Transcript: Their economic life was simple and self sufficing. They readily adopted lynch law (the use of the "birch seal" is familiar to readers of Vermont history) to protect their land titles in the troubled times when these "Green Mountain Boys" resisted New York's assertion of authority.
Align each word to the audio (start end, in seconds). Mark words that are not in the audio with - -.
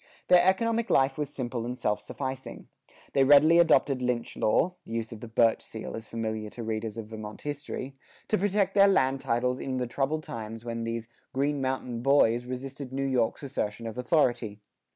Their 0.29 0.41
economic 0.43 0.89
life 0.89 1.15
was 1.19 1.29
simple 1.31 1.63
and 1.63 1.79
self 1.79 2.01
sufficing. 2.01 2.67
They 3.13 3.23
readily 3.23 3.59
adopted 3.59 4.01
lynch 4.01 4.35
law 4.35 4.73
(the 4.83 4.93
use 4.93 5.11
of 5.11 5.19
the 5.19 5.27
"birch 5.27 5.61
seal" 5.61 5.93
is 5.95 6.07
familiar 6.07 6.49
to 6.49 6.63
readers 6.63 6.97
of 6.97 7.05
Vermont 7.05 7.43
history) 7.43 7.93
to 8.27 8.39
protect 8.39 8.73
their 8.73 8.87
land 8.87 9.21
titles 9.21 9.59
in 9.59 9.77
the 9.77 9.85
troubled 9.85 10.23
times 10.23 10.65
when 10.65 10.85
these 10.85 11.07
"Green 11.33 11.61
Mountain 11.61 12.01
Boys" 12.01 12.45
resisted 12.45 12.91
New 12.91 13.05
York's 13.05 13.43
assertion 13.43 13.85
of 13.85 13.95
authority. 13.95 14.59